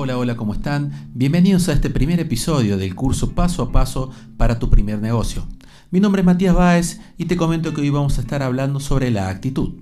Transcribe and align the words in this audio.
Hola, 0.00 0.16
hola, 0.16 0.36
¿cómo 0.36 0.54
están? 0.54 0.92
Bienvenidos 1.12 1.68
a 1.68 1.72
este 1.72 1.90
primer 1.90 2.20
episodio 2.20 2.76
del 2.76 2.94
curso 2.94 3.32
Paso 3.32 3.64
a 3.64 3.72
Paso 3.72 4.12
para 4.36 4.60
tu 4.60 4.70
primer 4.70 5.00
negocio. 5.00 5.44
Mi 5.90 5.98
nombre 5.98 6.20
es 6.20 6.26
Matías 6.26 6.54
Báez 6.54 7.00
y 7.16 7.24
te 7.24 7.36
comento 7.36 7.74
que 7.74 7.80
hoy 7.80 7.90
vamos 7.90 8.16
a 8.16 8.20
estar 8.20 8.44
hablando 8.44 8.78
sobre 8.78 9.10
la 9.10 9.28
actitud. 9.28 9.72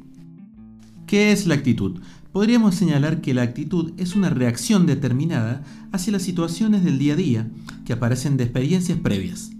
¿Qué 1.06 1.32
es 1.32 1.46
la 1.46 1.56
actitud? 1.56 2.00
Podríamos 2.32 2.76
señalar 2.76 3.20
que 3.20 3.34
la 3.34 3.42
actitud 3.42 3.92
es 3.98 4.16
una 4.16 4.30
reacción 4.30 4.86
determinada 4.86 5.62
hacia 5.92 6.14
las 6.14 6.22
situaciones 6.22 6.82
del 6.82 6.98
día 6.98 7.12
a 7.12 7.16
día 7.16 7.50
que 7.84 7.92
aparecen 7.92 8.38
de 8.38 8.44
experiencias 8.44 8.98
previas. 8.98 9.50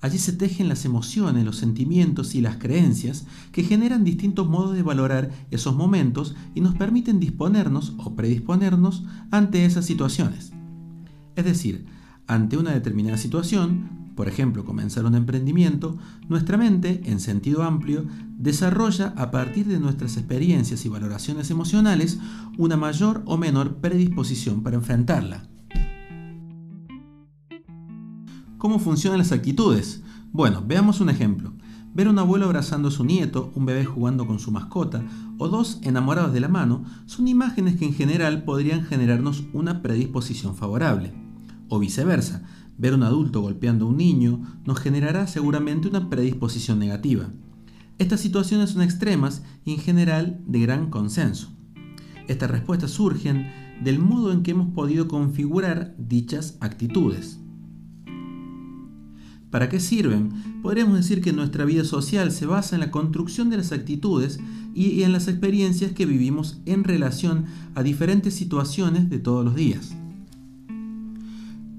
Allí 0.00 0.18
se 0.18 0.32
tejen 0.32 0.68
las 0.68 0.84
emociones, 0.84 1.44
los 1.44 1.56
sentimientos 1.56 2.34
y 2.34 2.40
las 2.40 2.56
creencias 2.56 3.26
que 3.50 3.62
generan 3.62 4.04
distintos 4.04 4.46
modos 4.46 4.74
de 4.74 4.82
valorar 4.82 5.30
esos 5.50 5.74
momentos 5.74 6.34
y 6.54 6.60
nos 6.60 6.74
permiten 6.74 7.18
disponernos 7.18 7.94
o 7.98 8.14
predisponernos 8.14 9.04
ante 9.30 9.64
esas 9.64 9.86
situaciones. 9.86 10.52
Es 11.34 11.44
decir, 11.44 11.86
ante 12.26 12.56
una 12.56 12.72
determinada 12.72 13.16
situación, 13.16 14.06
por 14.16 14.28
ejemplo, 14.28 14.64
comenzar 14.64 15.04
un 15.04 15.14
emprendimiento, 15.14 15.98
nuestra 16.28 16.56
mente, 16.56 17.02
en 17.04 17.20
sentido 17.20 17.62
amplio, 17.62 18.06
desarrolla 18.38 19.12
a 19.16 19.30
partir 19.30 19.66
de 19.66 19.78
nuestras 19.78 20.16
experiencias 20.16 20.84
y 20.86 20.88
valoraciones 20.88 21.50
emocionales 21.50 22.18
una 22.56 22.76
mayor 22.76 23.22
o 23.26 23.36
menor 23.36 23.76
predisposición 23.76 24.62
para 24.62 24.76
enfrentarla. 24.76 25.48
¿Cómo 28.66 28.80
funcionan 28.80 29.20
las 29.20 29.30
actitudes? 29.30 30.02
Bueno, 30.32 30.60
veamos 30.66 31.00
un 31.00 31.08
ejemplo. 31.08 31.52
Ver 31.94 32.08
a 32.08 32.10
un 32.10 32.18
abuelo 32.18 32.46
abrazando 32.46 32.88
a 32.88 32.90
su 32.90 33.04
nieto, 33.04 33.52
un 33.54 33.64
bebé 33.64 33.84
jugando 33.84 34.26
con 34.26 34.40
su 34.40 34.50
mascota 34.50 35.04
o 35.38 35.46
dos 35.46 35.78
enamorados 35.82 36.32
de 36.32 36.40
la 36.40 36.48
mano 36.48 36.82
son 37.04 37.28
imágenes 37.28 37.76
que 37.76 37.84
en 37.84 37.94
general 37.94 38.42
podrían 38.42 38.82
generarnos 38.82 39.44
una 39.52 39.82
predisposición 39.82 40.56
favorable. 40.56 41.14
O 41.68 41.78
viceversa, 41.78 42.42
ver 42.76 42.94
a 42.94 42.96
un 42.96 43.04
adulto 43.04 43.40
golpeando 43.40 43.86
a 43.86 43.88
un 43.90 43.98
niño 43.98 44.42
nos 44.64 44.80
generará 44.80 45.28
seguramente 45.28 45.86
una 45.86 46.10
predisposición 46.10 46.80
negativa. 46.80 47.28
Estas 47.98 48.18
situaciones 48.18 48.70
son 48.70 48.82
extremas 48.82 49.44
y 49.64 49.74
en 49.74 49.78
general 49.78 50.42
de 50.44 50.58
gran 50.58 50.90
consenso. 50.90 51.50
Estas 52.26 52.50
respuestas 52.50 52.90
surgen 52.90 53.46
del 53.80 54.00
modo 54.00 54.32
en 54.32 54.42
que 54.42 54.50
hemos 54.50 54.74
podido 54.74 55.06
configurar 55.06 55.94
dichas 55.98 56.58
actitudes. 56.58 57.38
¿Para 59.50 59.68
qué 59.68 59.80
sirven? 59.80 60.60
Podríamos 60.62 60.96
decir 60.96 61.22
que 61.22 61.32
nuestra 61.32 61.64
vida 61.64 61.84
social 61.84 62.32
se 62.32 62.46
basa 62.46 62.76
en 62.76 62.80
la 62.80 62.90
construcción 62.90 63.48
de 63.48 63.58
las 63.58 63.72
actitudes 63.72 64.40
y 64.74 65.02
en 65.02 65.12
las 65.12 65.28
experiencias 65.28 65.92
que 65.92 66.04
vivimos 66.04 66.58
en 66.66 66.84
relación 66.84 67.46
a 67.74 67.82
diferentes 67.82 68.34
situaciones 68.34 69.08
de 69.08 69.18
todos 69.18 69.44
los 69.44 69.54
días. 69.54 69.94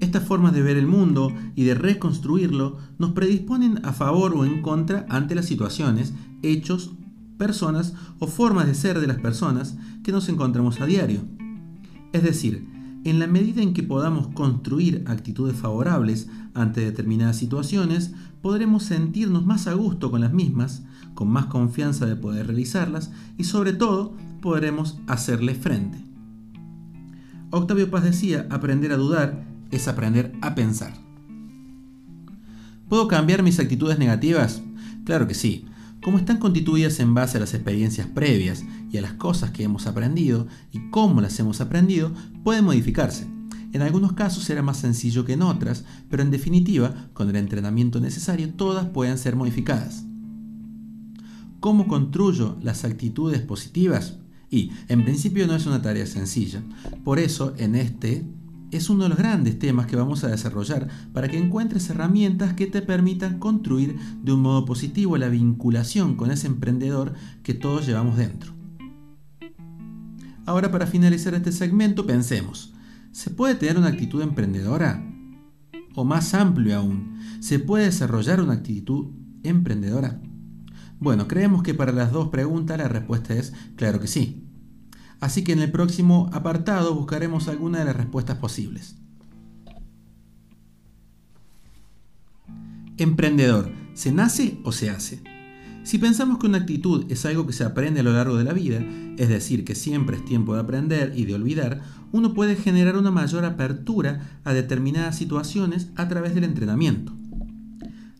Estas 0.00 0.24
formas 0.24 0.54
de 0.54 0.62
ver 0.62 0.76
el 0.76 0.86
mundo 0.86 1.32
y 1.54 1.64
de 1.64 1.74
reconstruirlo 1.74 2.78
nos 2.98 3.12
predisponen 3.12 3.84
a 3.84 3.92
favor 3.92 4.34
o 4.34 4.44
en 4.44 4.62
contra 4.62 5.06
ante 5.08 5.34
las 5.34 5.46
situaciones, 5.46 6.14
hechos, 6.42 6.92
personas 7.36 7.94
o 8.18 8.26
formas 8.26 8.66
de 8.66 8.74
ser 8.74 9.00
de 9.00 9.06
las 9.06 9.18
personas 9.18 9.76
que 10.02 10.12
nos 10.12 10.28
encontramos 10.28 10.80
a 10.80 10.86
diario. 10.86 11.20
Es 12.12 12.22
decir, 12.22 12.77
en 13.04 13.18
la 13.18 13.26
medida 13.26 13.62
en 13.62 13.74
que 13.74 13.82
podamos 13.82 14.28
construir 14.28 15.04
actitudes 15.06 15.56
favorables 15.56 16.28
ante 16.54 16.80
determinadas 16.80 17.36
situaciones, 17.36 18.12
podremos 18.42 18.82
sentirnos 18.82 19.46
más 19.46 19.66
a 19.66 19.74
gusto 19.74 20.10
con 20.10 20.20
las 20.20 20.32
mismas, 20.32 20.82
con 21.14 21.28
más 21.28 21.46
confianza 21.46 22.06
de 22.06 22.16
poder 22.16 22.46
realizarlas 22.46 23.10
y 23.36 23.44
sobre 23.44 23.72
todo 23.72 24.14
podremos 24.40 24.98
hacerle 25.06 25.54
frente. 25.54 25.98
Octavio 27.50 27.90
Paz 27.90 28.04
decía, 28.04 28.46
aprender 28.50 28.92
a 28.92 28.96
dudar 28.96 29.44
es 29.70 29.88
aprender 29.88 30.32
a 30.42 30.54
pensar. 30.54 30.92
¿Puedo 32.88 33.08
cambiar 33.08 33.42
mis 33.42 33.58
actitudes 33.58 33.98
negativas? 33.98 34.62
Claro 35.04 35.26
que 35.26 35.34
sí. 35.34 35.66
Como 36.02 36.18
están 36.18 36.38
constituidas 36.38 37.00
en 37.00 37.14
base 37.14 37.36
a 37.36 37.40
las 37.40 37.54
experiencias 37.54 38.06
previas 38.06 38.64
y 38.90 38.96
a 38.96 39.02
las 39.02 39.14
cosas 39.14 39.50
que 39.50 39.64
hemos 39.64 39.86
aprendido 39.86 40.46
y 40.72 40.90
cómo 40.90 41.20
las 41.20 41.38
hemos 41.40 41.60
aprendido, 41.60 42.12
pueden 42.44 42.64
modificarse. 42.64 43.26
En 43.72 43.82
algunos 43.82 44.14
casos 44.14 44.44
será 44.44 44.62
más 44.62 44.78
sencillo 44.78 45.24
que 45.24 45.34
en 45.34 45.42
otras, 45.42 45.84
pero 46.08 46.22
en 46.22 46.30
definitiva, 46.30 47.08
con 47.12 47.28
el 47.28 47.36
entrenamiento 47.36 48.00
necesario, 48.00 48.54
todas 48.54 48.86
pueden 48.86 49.18
ser 49.18 49.36
modificadas. 49.36 50.04
¿Cómo 51.60 51.86
construyo 51.86 52.56
las 52.62 52.84
actitudes 52.84 53.42
positivas? 53.42 54.18
Y, 54.50 54.70
en 54.88 55.04
principio, 55.04 55.46
no 55.46 55.54
es 55.54 55.66
una 55.66 55.82
tarea 55.82 56.06
sencilla. 56.06 56.62
Por 57.04 57.18
eso, 57.18 57.52
en 57.58 57.74
este 57.74 58.24
es 58.70 58.90
uno 58.90 59.04
de 59.04 59.08
los 59.10 59.18
grandes 59.18 59.58
temas 59.58 59.86
que 59.86 59.96
vamos 59.96 60.24
a 60.24 60.28
desarrollar 60.28 60.88
para 61.12 61.28
que 61.28 61.38
encuentres 61.38 61.88
herramientas 61.90 62.54
que 62.54 62.66
te 62.66 62.82
permitan 62.82 63.38
construir 63.38 63.98
de 64.22 64.32
un 64.32 64.40
modo 64.40 64.64
positivo 64.64 65.16
la 65.16 65.28
vinculación 65.28 66.16
con 66.16 66.30
ese 66.30 66.46
emprendedor 66.46 67.14
que 67.42 67.54
todos 67.54 67.86
llevamos 67.86 68.16
dentro. 68.16 68.57
Ahora 70.48 70.70
para 70.70 70.86
finalizar 70.86 71.34
este 71.34 71.52
segmento 71.52 72.06
pensemos, 72.06 72.72
¿se 73.12 73.28
puede 73.28 73.54
tener 73.54 73.76
una 73.76 73.88
actitud 73.88 74.22
emprendedora? 74.22 75.04
O 75.94 76.06
más 76.06 76.32
amplio 76.32 76.78
aún, 76.78 77.20
¿se 77.40 77.58
puede 77.58 77.84
desarrollar 77.84 78.40
una 78.40 78.54
actitud 78.54 79.08
emprendedora? 79.42 80.22
Bueno, 80.98 81.28
creemos 81.28 81.62
que 81.62 81.74
para 81.74 81.92
las 81.92 82.12
dos 82.12 82.28
preguntas 82.28 82.78
la 82.78 82.88
respuesta 82.88 83.34
es 83.34 83.52
claro 83.76 84.00
que 84.00 84.06
sí. 84.06 84.48
Así 85.20 85.44
que 85.44 85.52
en 85.52 85.58
el 85.58 85.70
próximo 85.70 86.30
apartado 86.32 86.94
buscaremos 86.94 87.46
alguna 87.48 87.80
de 87.80 87.84
las 87.84 87.96
respuestas 87.96 88.38
posibles. 88.38 88.96
Emprendedor, 92.96 93.70
¿se 93.92 94.12
nace 94.12 94.60
o 94.64 94.72
se 94.72 94.88
hace? 94.88 95.27
Si 95.88 95.96
pensamos 95.96 96.36
que 96.36 96.46
una 96.46 96.58
actitud 96.58 97.06
es 97.08 97.24
algo 97.24 97.46
que 97.46 97.54
se 97.54 97.64
aprende 97.64 98.00
a 98.00 98.02
lo 98.02 98.12
largo 98.12 98.36
de 98.36 98.44
la 98.44 98.52
vida, 98.52 98.84
es 99.16 99.30
decir, 99.30 99.64
que 99.64 99.74
siempre 99.74 100.18
es 100.18 100.24
tiempo 100.26 100.52
de 100.52 100.60
aprender 100.60 101.14
y 101.16 101.24
de 101.24 101.34
olvidar, 101.34 101.80
uno 102.12 102.34
puede 102.34 102.56
generar 102.56 102.98
una 102.98 103.10
mayor 103.10 103.46
apertura 103.46 104.38
a 104.44 104.52
determinadas 104.52 105.16
situaciones 105.16 105.88
a 105.96 106.06
través 106.06 106.34
del 106.34 106.44
entrenamiento. 106.44 107.14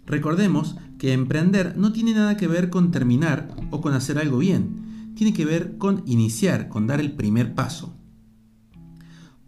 Recordemos 0.06 0.76
que 0.96 1.12
emprender 1.12 1.76
no 1.76 1.92
tiene 1.92 2.14
nada 2.14 2.38
que 2.38 2.46
ver 2.46 2.70
con 2.70 2.90
terminar 2.90 3.54
o 3.70 3.82
con 3.82 3.92
hacer 3.92 4.16
algo 4.16 4.38
bien, 4.38 5.12
tiene 5.14 5.34
que 5.34 5.44
ver 5.44 5.76
con 5.76 6.02
iniciar, 6.06 6.70
con 6.70 6.86
dar 6.86 7.00
el 7.00 7.12
primer 7.12 7.54
paso. 7.54 7.94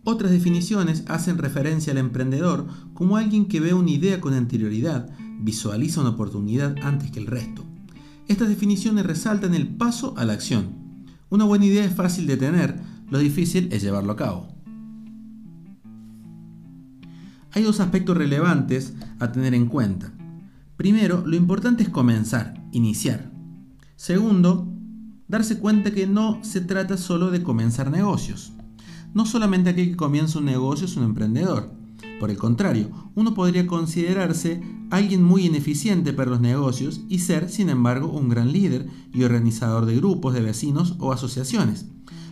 Otras 0.05 0.31
definiciones 0.31 1.05
hacen 1.09 1.39
referencia 1.39 1.95
al 1.95 1.99
emprendedor 1.99 2.67
como 2.93 3.17
alguien 3.17 3.47
que 3.47 3.61
ve 3.61 3.73
una 3.73 3.93
idea 3.93 4.21
con 4.21 4.35
anterioridad, 4.35 5.09
visualiza 5.39 6.03
una 6.03 6.11
oportunidad 6.11 6.77
antes 6.83 7.11
que 7.11 7.19
el 7.21 7.27
resto. 7.27 7.70
Estas 8.31 8.49
definiciones 8.49 9.05
resaltan 9.05 9.57
el 9.57 9.67
paso 9.67 10.15
a 10.17 10.25
la 10.25 10.35
acción. 10.35 10.69
Una 11.31 11.47
buena 11.47 11.65
idea 11.65 11.85
es 11.85 11.93
fácil 11.93 12.29
de 12.29 12.37
tener, 12.37 12.79
lo 13.11 13.19
difícil 13.19 13.69
es 13.73 13.83
llevarlo 13.83 14.13
a 14.13 14.17
cabo. 14.17 14.47
Hay 17.51 17.65
dos 17.65 17.81
aspectos 17.81 18.17
relevantes 18.17 18.95
a 19.19 19.33
tener 19.33 19.53
en 19.53 19.67
cuenta. 19.67 20.13
Primero, 20.77 21.25
lo 21.27 21.35
importante 21.35 21.83
es 21.83 21.89
comenzar, 21.89 22.65
iniciar. 22.71 23.33
Segundo, 23.97 24.73
darse 25.27 25.59
cuenta 25.59 25.91
que 25.91 26.07
no 26.07 26.39
se 26.45 26.61
trata 26.61 26.97
solo 26.99 27.33
de 27.33 27.43
comenzar 27.43 27.91
negocios. 27.91 28.53
No 29.13 29.27
solamente 29.27 29.71
aquel 29.71 29.91
que 29.91 29.97
comienza 29.97 30.39
un 30.39 30.45
negocio 30.45 30.87
es 30.87 30.97
un 30.97 31.03
emprendedor. 31.03 31.73
Por 32.21 32.31
el 32.31 32.37
contrario, 32.37 32.91
uno 33.15 33.33
podría 33.33 33.67
considerarse 33.67 34.63
alguien 34.91 35.25
muy 35.25 35.47
ineficiente 35.47 36.13
para 36.13 36.31
los 36.31 36.43
negocios 36.43 37.01
y 37.09 37.21
ser, 37.21 37.49
sin 37.49 37.71
embargo, 37.71 38.13
un 38.13 38.29
gran 38.29 38.53
líder 38.53 38.87
y 39.15 39.23
organizador 39.23 39.87
de 39.87 39.97
grupos 39.97 40.35
de 40.35 40.43
vecinos 40.43 40.97
o 40.99 41.13
asociaciones. 41.13 41.87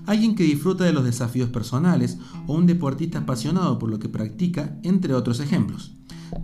Alguien 0.04 0.34
que 0.34 0.44
disfruta 0.44 0.84
de 0.84 0.92
los 0.92 1.04
desafíos 1.04 1.48
personales 1.48 2.18
o 2.46 2.52
un 2.52 2.66
deportista 2.66 3.20
apasionado 3.20 3.78
por 3.78 3.88
lo 3.88 3.98
que 3.98 4.10
practica, 4.10 4.78
entre 4.82 5.14
otros 5.14 5.40
ejemplos. 5.40 5.94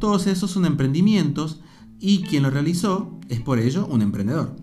Todos 0.01 0.27
esos 0.27 0.51
son 0.51 0.65
emprendimientos 0.65 1.61
y 2.01 2.23
quien 2.23 2.45
los 2.45 2.53
realizó 2.55 3.21
es 3.29 3.41
por 3.41 3.59
ello 3.59 3.87
un 3.87 4.01
emprendedor. 4.01 4.57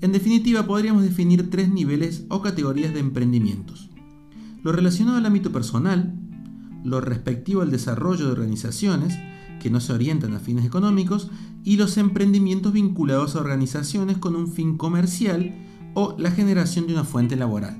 En 0.00 0.12
definitiva, 0.12 0.66
podríamos 0.66 1.02
definir 1.02 1.50
tres 1.50 1.70
niveles 1.70 2.24
o 2.30 2.40
categorías 2.40 2.94
de 2.94 3.00
emprendimientos. 3.00 3.90
Lo 4.62 4.72
relacionado 4.72 5.18
al 5.18 5.26
ámbito 5.26 5.52
personal, 5.52 6.14
lo 6.84 7.00
respectivo 7.00 7.62
al 7.62 7.70
desarrollo 7.70 8.26
de 8.26 8.32
organizaciones 8.32 9.18
que 9.60 9.70
no 9.70 9.80
se 9.80 9.92
orientan 9.92 10.34
a 10.34 10.40
fines 10.40 10.64
económicos 10.64 11.30
y 11.64 11.76
los 11.76 11.96
emprendimientos 11.98 12.72
vinculados 12.72 13.34
a 13.34 13.40
organizaciones 13.40 14.18
con 14.18 14.36
un 14.36 14.48
fin 14.48 14.76
comercial 14.76 15.54
o 15.94 16.14
la 16.18 16.30
generación 16.30 16.86
de 16.86 16.94
una 16.94 17.04
fuente 17.04 17.36
laboral. 17.36 17.76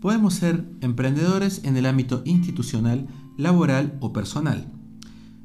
Podemos 0.00 0.34
ser 0.34 0.64
emprendedores 0.80 1.62
en 1.64 1.76
el 1.76 1.86
ámbito 1.86 2.22
institucional, 2.24 3.06
laboral 3.36 3.98
o 4.00 4.12
personal. 4.12 4.72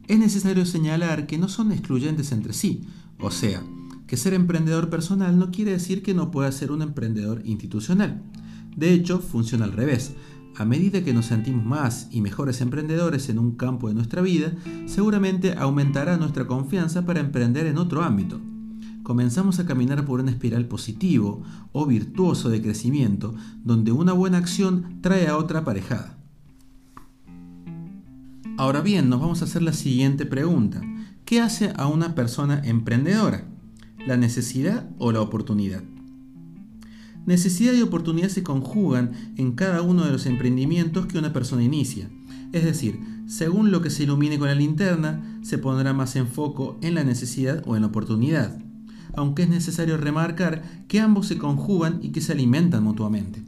Es 0.08 0.20
necesario 0.20 0.66
señalar 0.66 1.28
que 1.28 1.38
no 1.38 1.50
son 1.50 1.72
excluyentes 1.72 2.32
entre 2.32 2.54
sí, 2.54 2.84
o 3.20 3.32
sea, 3.32 3.64
que 4.08 4.18
ser 4.18 4.34
emprendedor 4.34 4.90
personal 4.90 5.38
no 5.38 5.52
quiere 5.52 5.72
decir 5.72 6.04
que 6.04 6.14
no 6.14 6.32
pueda 6.32 6.52
ser 6.52 6.72
un 6.72 6.82
emprendedor 6.82 7.42
institucional. 7.46 8.22
De 8.76 8.94
hecho, 8.94 9.20
funciona 9.20 9.66
al 9.66 9.72
revés. 9.72 10.14
A 10.58 10.66
medida 10.66 11.04
que 11.04 11.14
nos 11.14 11.28
sentimos 11.28 11.66
más 11.66 12.08
y 12.12 12.22
mejores 12.22 12.62
emprendedores 12.62 13.30
en 13.30 13.40
un 13.40 13.56
campo 13.56 13.88
de 13.88 13.94
nuestra 13.94 14.22
vida, 14.22 14.54
seguramente 14.86 15.54
aumentará 15.58 16.18
nuestra 16.18 16.48
confianza 16.48 17.06
para 17.06 17.20
emprender 17.20 17.66
en 17.66 17.78
otro 17.78 18.04
ámbito. 18.04 18.40
Comenzamos 19.04 19.60
a 19.60 19.66
caminar 19.66 20.06
por 20.06 20.20
una 20.20 20.32
espiral 20.32 20.68
positivo 20.68 21.44
o 21.72 21.86
virtuoso 21.86 22.50
de 22.50 22.62
crecimiento, 22.62 23.36
donde 23.64 23.92
una 23.92 24.14
buena 24.14 24.38
acción 24.38 25.00
trae 25.02 25.28
a 25.28 25.38
otra 25.38 25.60
aparejada. 25.60 26.18
Ahora 28.58 28.82
bien, 28.82 29.10
nos 29.10 29.20
vamos 29.20 29.42
a 29.42 29.46
hacer 29.46 29.62
la 29.62 29.74
siguiente 29.74 30.26
pregunta. 30.26 30.82
¿Qué 31.26 31.42
hace 31.42 31.74
a 31.76 31.88
una 31.88 32.16
persona 32.16 32.62
emprendedora? 32.64 33.46
¿La 34.08 34.16
necesidad 34.16 34.90
o 34.98 35.12
la 35.12 35.22
oportunidad? 35.22 35.84
Necesidad 37.26 37.74
y 37.74 37.82
oportunidad 37.82 38.30
se 38.30 38.44
conjugan 38.44 39.12
en 39.36 39.54
cada 39.54 39.82
uno 39.82 40.06
de 40.06 40.12
los 40.12 40.28
emprendimientos 40.28 41.08
que 41.08 41.18
una 41.18 41.34
persona 41.34 41.64
inicia. 41.64 42.08
Es 42.54 42.64
decir, 42.64 43.00
según 43.28 43.72
lo 43.72 43.82
que 43.82 43.90
se 43.90 44.04
ilumine 44.04 44.38
con 44.38 44.48
la 44.48 44.54
linterna, 44.54 45.40
se 45.42 45.58
pondrá 45.58 45.94
más 45.94 46.16
en 46.16 46.28
foco 46.28 46.78
en 46.82 46.94
la 46.94 47.04
necesidad 47.04 47.64
o 47.66 47.76
en 47.76 47.82
la 47.82 47.88
oportunidad, 47.88 48.56
aunque 49.16 49.44
es 49.44 49.50
necesario 49.50 49.98
remarcar 49.98 50.86
que 50.88 51.00
ambos 51.00 51.28
se 51.28 51.40
conjugan 51.40 52.00
y 52.04 52.10
que 52.10 52.22
se 52.22 52.34
alimentan 52.34 52.84
mutuamente. 52.84 53.44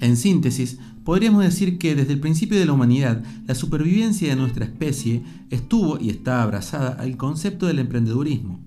En 0.00 0.18
síntesis, 0.18 0.78
podríamos 1.04 1.42
decir 1.42 1.78
que 1.78 1.94
desde 1.94 2.12
el 2.12 2.20
principio 2.20 2.58
de 2.58 2.66
la 2.66 2.74
humanidad, 2.74 3.24
la 3.46 3.54
supervivencia 3.54 4.28
de 4.28 4.36
nuestra 4.36 4.66
especie 4.66 5.22
estuvo 5.48 5.98
y 5.98 6.10
está 6.10 6.42
abrazada 6.42 6.90
al 6.90 7.16
concepto 7.16 7.66
del 7.66 7.78
emprendedurismo 7.78 8.60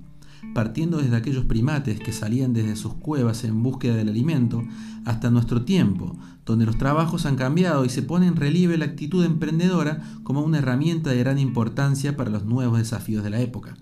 partiendo 0.53 0.97
desde 0.97 1.15
aquellos 1.15 1.45
primates 1.45 1.99
que 1.99 2.13
salían 2.13 2.53
desde 2.53 2.75
sus 2.75 2.95
cuevas 2.95 3.43
en 3.43 3.61
búsqueda 3.61 3.95
del 3.95 4.09
alimento, 4.09 4.63
hasta 5.05 5.31
nuestro 5.31 5.63
tiempo, 5.63 6.17
donde 6.45 6.65
los 6.65 6.77
trabajos 6.77 7.25
han 7.25 7.35
cambiado 7.35 7.85
y 7.85 7.89
se 7.89 8.01
pone 8.01 8.27
en 8.27 8.35
relieve 8.35 8.77
la 8.77 8.85
actitud 8.85 9.23
emprendedora 9.23 10.01
como 10.23 10.41
una 10.41 10.59
herramienta 10.59 11.11
de 11.11 11.19
gran 11.19 11.39
importancia 11.39 12.15
para 12.17 12.29
los 12.29 12.45
nuevos 12.45 12.77
desafíos 12.77 13.23
de 13.23 13.29
la 13.29 13.39
época. 13.39 13.77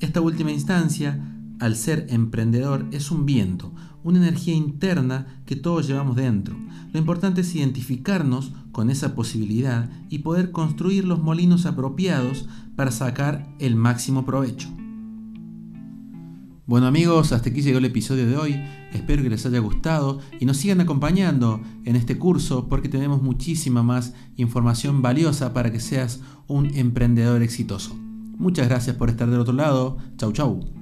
Esta 0.00 0.20
última 0.20 0.50
instancia, 0.50 1.20
al 1.60 1.76
ser 1.76 2.06
emprendedor, 2.10 2.86
es 2.90 3.10
un 3.10 3.24
viento, 3.24 3.72
una 4.02 4.18
energía 4.18 4.54
interna 4.54 5.42
que 5.46 5.54
todos 5.54 5.86
llevamos 5.86 6.16
dentro. 6.16 6.56
Lo 6.92 6.98
importante 6.98 7.42
es 7.42 7.54
identificarnos 7.54 8.52
con 8.72 8.90
esa 8.90 9.14
posibilidad 9.14 9.88
y 10.08 10.18
poder 10.18 10.50
construir 10.50 11.04
los 11.04 11.22
molinos 11.22 11.66
apropiados 11.66 12.48
para 12.74 12.90
sacar 12.90 13.48
el 13.60 13.76
máximo 13.76 14.24
provecho. 14.24 14.68
Bueno 16.64 16.86
amigos, 16.86 17.32
hasta 17.32 17.50
aquí 17.50 17.60
llegó 17.60 17.78
el 17.78 17.86
episodio 17.86 18.24
de 18.24 18.36
hoy. 18.36 18.62
Espero 18.92 19.24
que 19.24 19.30
les 19.30 19.44
haya 19.44 19.58
gustado 19.58 20.20
y 20.38 20.46
nos 20.46 20.58
sigan 20.58 20.80
acompañando 20.80 21.60
en 21.84 21.96
este 21.96 22.18
curso 22.18 22.68
porque 22.68 22.88
tenemos 22.88 23.20
muchísima 23.20 23.82
más 23.82 24.14
información 24.36 25.02
valiosa 25.02 25.52
para 25.52 25.72
que 25.72 25.80
seas 25.80 26.20
un 26.46 26.72
emprendedor 26.76 27.42
exitoso. 27.42 27.96
Muchas 28.38 28.68
gracias 28.68 28.94
por 28.94 29.10
estar 29.10 29.28
del 29.28 29.40
otro 29.40 29.54
lado. 29.54 29.98
Chau 30.18 30.32
chau. 30.32 30.81